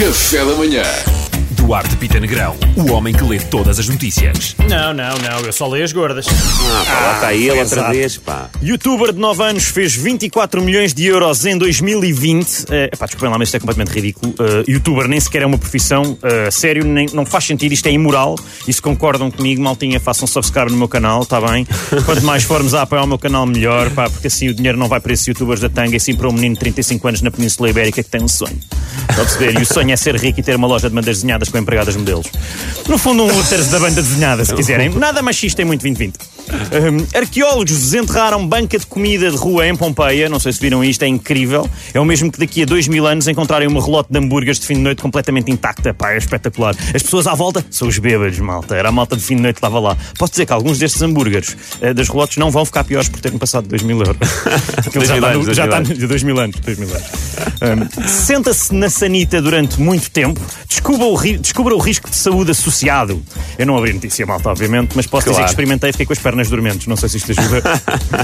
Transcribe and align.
Café 0.00 0.42
da 0.46 0.54
manhã. 0.54 0.82
Duarte 1.50 1.94
Pita 1.98 2.18
Negrão, 2.18 2.56
o 2.74 2.90
homem 2.90 3.14
que 3.14 3.22
lê 3.22 3.38
todas 3.38 3.78
as 3.78 3.86
notícias. 3.86 4.56
Não, 4.66 4.94
não, 4.94 5.14
não, 5.18 5.40
eu 5.44 5.52
só 5.52 5.68
leio 5.68 5.84
as 5.84 5.92
gordas. 5.92 6.26
Ah, 6.26 6.84
pá, 6.86 7.00
lá 7.00 7.14
está 7.14 7.34
ele 7.34 7.50
outra 7.50 7.62
exato. 7.62 7.92
vez, 7.92 8.16
pá. 8.16 8.50
Youtuber 8.62 9.12
de 9.12 9.18
9 9.18 9.42
anos 9.42 9.64
fez 9.64 9.94
24 9.94 10.62
milhões 10.62 10.94
de 10.94 11.04
euros 11.04 11.44
em 11.44 11.58
2020. 11.58 12.46
Uh, 12.46 12.72
epá, 12.92 13.04
desculpem 13.04 13.30
lá, 13.30 13.38
mas 13.38 13.48
isto 13.48 13.56
é 13.56 13.60
completamente 13.60 13.94
ridículo. 13.94 14.32
Uh, 14.32 14.68
Youtuber 14.68 15.06
nem 15.06 15.20
sequer 15.20 15.42
é 15.42 15.46
uma 15.46 15.58
profissão. 15.58 16.02
Uh, 16.02 16.50
sério, 16.50 16.82
nem, 16.84 17.06
não 17.12 17.26
faz 17.26 17.44
sentido, 17.44 17.72
isto 17.72 17.86
é 17.86 17.92
imoral. 17.92 18.36
E 18.66 18.72
se 18.72 18.80
concordam 18.80 19.30
comigo, 19.30 19.60
maltinha, 19.60 20.00
façam 20.00 20.26
subscribe 20.26 20.72
no 20.72 20.78
meu 20.78 20.88
canal, 20.88 21.22
está 21.22 21.40
bem? 21.42 21.66
Quanto 22.06 22.24
mais 22.24 22.42
formos 22.42 22.74
a 22.74 22.82
apoiar 22.82 23.04
o 23.04 23.06
meu 23.06 23.18
canal, 23.18 23.44
melhor, 23.44 23.90
pá, 23.90 24.08
porque 24.08 24.28
assim 24.28 24.48
o 24.48 24.54
dinheiro 24.54 24.78
não 24.78 24.88
vai 24.88 24.98
para 24.98 25.12
esses 25.12 25.26
youtubers 25.26 25.60
da 25.60 25.68
tanga, 25.68 25.94
e 25.94 26.00
sim 26.00 26.14
para 26.14 26.26
um 26.26 26.32
menino 26.32 26.54
de 26.54 26.60
35 26.60 27.06
anos 27.06 27.22
na 27.22 27.30
Península 27.30 27.68
Ibérica 27.68 28.02
que 28.02 28.10
tem 28.10 28.22
um 28.22 28.28
sonho. 28.28 28.58
Está 29.20 29.22
a 29.22 29.38
perceber? 29.38 29.58
E 29.58 29.62
o 29.62 29.66
sonho 29.66 29.92
é 29.92 29.96
ser 29.96 30.16
rico 30.16 30.40
e 30.40 30.42
ter 30.42 30.56
uma 30.56 30.66
loja 30.66 30.88
de 30.88 30.94
bandas 30.94 31.16
desenhadas 31.16 31.50
com 31.50 31.58
empregadas 31.58 31.94
modelos. 31.94 32.26
No 32.88 32.96
fundo, 32.96 33.24
um 33.24 33.26
Luthers 33.26 33.68
da 33.68 33.78
banda 33.78 34.00
desenhada, 34.00 34.44
se 34.44 34.54
quiserem. 34.54 34.88
Nada 34.88 35.20
machista 35.20 35.60
em 35.60 35.64
muito 35.64 35.82
2020. 35.82 36.39
Um, 36.50 37.06
arqueólogos 37.18 37.72
desenterraram 37.72 38.46
banca 38.46 38.78
de 38.78 38.86
comida 38.86 39.30
de 39.30 39.36
rua 39.36 39.66
em 39.66 39.76
Pompeia. 39.76 40.28
Não 40.28 40.38
sei 40.38 40.52
se 40.52 40.60
viram 40.60 40.82
isto, 40.84 41.02
é 41.02 41.06
incrível. 41.08 41.68
É 41.94 42.00
o 42.00 42.04
mesmo 42.04 42.30
que 42.30 42.38
daqui 42.38 42.62
a 42.62 42.64
dois 42.66 42.88
mil 42.88 43.06
anos 43.06 43.28
encontrarem 43.28 43.68
uma 43.68 43.82
relote 43.84 44.12
de 44.12 44.18
hambúrgueres 44.18 44.58
de 44.60 44.66
fim 44.66 44.74
de 44.74 44.80
noite 44.80 45.02
completamente 45.02 45.50
intacta. 45.50 45.92
Pá, 45.94 46.12
é 46.12 46.18
espetacular. 46.18 46.74
As 46.94 47.02
pessoas 47.02 47.26
à 47.26 47.34
volta 47.34 47.64
são 47.70 47.88
os 47.88 47.98
bêbados, 47.98 48.38
malta. 48.38 48.74
Era 48.76 48.88
a 48.88 48.92
malta 48.92 49.16
de 49.16 49.22
fim 49.22 49.36
de 49.36 49.42
noite 49.42 49.54
que 49.56 49.58
estava 49.58 49.78
lá. 49.80 49.96
Posso 50.18 50.32
dizer 50.32 50.46
que 50.46 50.52
alguns 50.52 50.78
destes 50.78 51.00
hambúrgueres 51.02 51.56
uh, 51.82 51.94
das 51.94 52.08
relotes 52.08 52.36
não 52.36 52.50
vão 52.50 52.64
ficar 52.64 52.84
piores 52.84 53.08
por 53.08 53.20
terem 53.20 53.38
passado 53.38 53.68
dois 53.68 53.82
mil 53.82 53.98
euros. 53.98 54.16
Aquilo 54.86 55.04
já 55.04 55.18
2000 55.18 55.20
está, 55.20 55.20
no- 55.20 55.26
anos, 55.44 55.56
já 55.56 55.66
2000 55.66 55.80
está 55.82 55.94
de 55.94 56.06
dois 56.06 56.22
mil 56.22 56.38
anos. 56.40 56.56
Dois 56.60 56.78
mil 56.78 56.88
anos. 56.88 57.06
Um, 57.62 58.08
Senta-se 58.08 58.74
na 58.74 58.88
sanita 58.90 59.40
durante 59.42 59.80
muito 59.80 60.10
tempo, 60.10 60.40
descubra 60.68 61.04
o, 61.06 61.14
ri- 61.14 61.38
descubra 61.38 61.74
o 61.74 61.78
risco 61.78 62.08
de 62.10 62.16
saúde 62.16 62.50
associado. 62.50 63.22
Eu 63.58 63.66
não 63.66 63.76
abri 63.76 63.92
notícia 63.92 64.24
malta, 64.26 64.48
obviamente, 64.50 64.92
mas 64.94 65.06
posso 65.06 65.24
dizer 65.24 65.34
Claro. 65.34 65.44
que 65.46 65.50
experimentei 65.52 65.90
e 65.90 65.92
fiquei 65.92 66.06
com 66.06 66.12
as 66.12 66.18
pernas 66.18 66.39
dormentes. 66.48 66.86
Não 66.86 66.96
sei 66.96 67.08
se 67.08 67.16
isto 67.18 67.32
ajuda. 67.32 67.62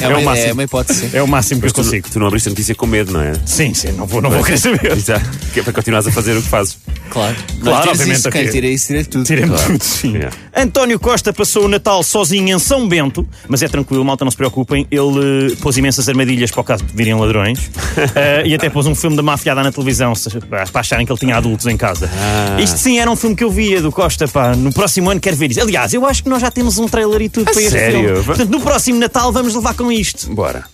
É, 0.00 0.04
É, 0.04 0.08
uma, 0.08 0.18
o 0.18 0.24
máximo. 0.24 0.48
é 0.48 0.52
uma 0.52 0.62
hipótese. 0.64 1.10
É 1.12 1.22
o 1.22 1.28
máximo 1.28 1.60
que 1.60 1.66
eu 1.66 1.72
Tu, 1.72 1.76
consigo. 1.82 2.08
tu 2.10 2.18
não 2.18 2.26
abriste 2.26 2.48
a 2.48 2.50
notícia 2.50 2.74
com 2.74 2.86
medo, 2.86 3.12
não 3.12 3.20
é? 3.20 3.32
Sim, 3.46 3.72
sim, 3.74 3.92
não 3.92 4.06
vou, 4.06 4.20
não 4.20 4.30
vou 4.30 4.42
querer 4.42 4.58
saber. 4.58 4.92
Exato. 4.92 5.24
Que 5.52 5.60
é 5.60 5.62
para 5.62 5.72
continuares 5.72 6.06
a 6.06 6.12
fazer 6.12 6.36
o 6.36 6.42
que 6.42 6.48
fazes. 6.48 6.78
Claro. 7.12 7.36
Claro, 7.62 7.80
tira 7.80 7.90
obviamente, 7.92 8.16
Isso, 8.18 8.30
quem 8.30 8.48
tira 8.48 8.66
isso, 8.66 8.86
tira 8.86 9.04
tudo. 9.04 9.24
Tirem-me 9.24 9.50
Claro. 9.50 9.72
tudo, 9.72 9.82
sim. 9.84 10.12
Yeah. 10.14 10.36
António 10.56 10.98
Costa 10.98 11.32
passou 11.32 11.64
o 11.66 11.68
Natal 11.68 12.02
sozinho 12.02 12.56
em 12.56 12.58
São 12.58 12.88
Bento, 12.88 13.26
mas 13.48 13.62
é 13.62 13.68
tranquilo, 13.68 14.04
malta, 14.04 14.24
não 14.24 14.30
se 14.30 14.36
preocupem. 14.36 14.86
Ele 14.90 15.52
eh, 15.52 15.56
pôs 15.60 15.76
imensas 15.76 16.08
armadilhas 16.08 16.50
para 16.50 16.60
o 16.60 16.64
caso 16.64 16.84
de 16.84 16.92
virem 16.96 17.14
ladrões 17.14 17.70
Eh, 18.16 18.44
e 18.46 18.54
até 18.54 18.70
pôs 18.70 18.86
um 18.86 18.94
filme 18.94 19.14
da 19.16 19.22
mafiada 19.22 19.62
na 19.62 19.70
televisão 19.70 20.14
se- 20.14 20.40
para 20.40 20.64
para 20.66 20.80
acharem 20.80 21.04
que 21.06 21.12
ele 21.12 21.18
tinha 21.20 21.36
adultos 21.36 21.66
em 21.66 21.76
casa. 21.76 22.08
Ah. 22.14 22.60
Isto 22.60 22.78
sim 22.78 22.98
era 22.98 23.10
um 23.10 23.16
filme 23.16 23.36
que 23.36 23.44
eu 23.44 23.50
via 23.50 23.80
do 23.82 23.92
Costa, 23.92 24.26
pá. 24.26 24.56
No 24.56 24.72
próximo 24.72 25.10
ano 25.10 25.20
quero 25.20 25.36
ver 25.36 25.50
isso. 25.50 25.60
Aliás, 25.60 25.92
eu 25.92 26.06
acho 26.06 26.22
que 26.22 26.28
nós 26.30 26.40
já 26.40 26.50
temos 26.50 26.78
um 26.78 26.86
trailer 26.88 27.20
e 27.22 27.28
tudo 27.28 27.44
para 27.44 27.60
este 27.60 27.70
sério? 27.70 28.00
filme. 28.08 28.24
Portanto, 28.24 28.50
no 28.50 28.60
próximo 28.60 28.98
Natal 28.98 29.30
vamos 29.32 29.54
levar 29.54 29.74
com 29.74 29.92
isto. 29.92 30.30
Bora. 30.34 30.64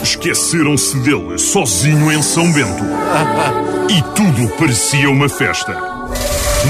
Esqueceram-se 0.00 0.96
dele 0.98 1.36
sozinho 1.38 2.12
em 2.12 2.22
São 2.22 2.52
Bento. 2.52 2.84
E 3.90 4.00
tudo 4.14 4.48
parecia 4.56 5.10
uma 5.10 5.28
festa. 5.28 5.76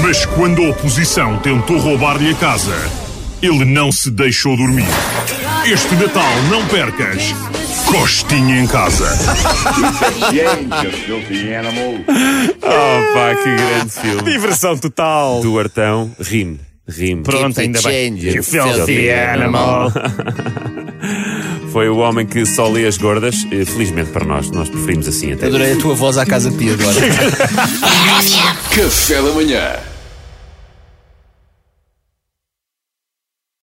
Mas 0.01 0.25
quando 0.25 0.63
a 0.63 0.69
oposição 0.69 1.37
tentou 1.37 1.77
roubar-lhe 1.77 2.31
a 2.31 2.33
casa, 2.33 2.75
ele 3.39 3.65
não 3.65 3.91
se 3.91 4.09
deixou 4.09 4.57
dormir. 4.57 4.87
Este 5.63 5.93
Natal 5.93 6.31
não 6.49 6.65
percas. 6.65 7.35
Costinha 7.85 8.59
em 8.59 8.65
casa. 8.65 9.05
Oh, 12.61 13.13
pá, 13.13 13.35
que 13.35 13.55
grande 13.55 13.91
filme. 13.91 14.31
Diversão 14.31 14.77
total. 14.77 15.41
Do 15.41 15.59
Artão, 15.59 16.11
rime. 16.19 16.59
Rime. 16.87 17.21
Pronto, 17.21 17.59
ainda 17.59 17.79
the 17.79 17.87
bem. 17.87 18.17
You 18.17 18.43
filthy 18.43 19.11
animal. 19.11 19.91
Foi 21.71 21.87
o 21.87 21.97
homem 21.97 22.25
que 22.25 22.45
só 22.45 22.67
lê 22.67 22.87
as 22.87 22.97
gordas. 22.97 23.45
Eh, 23.51 23.63
Felizmente 23.65 24.09
para 24.11 24.25
nós, 24.25 24.49
nós 24.51 24.69
preferimos 24.69 25.07
assim 25.07 25.33
até. 25.33 25.47
Adorei 25.47 25.73
a 25.73 25.75
tua 25.77 25.93
voz 25.93 26.17
à 26.17 26.25
casa 26.25 26.51
pia 26.51 26.73
agora. 26.73 26.95
Café 28.73 29.21
da 29.21 29.31
manhã. 29.31 29.88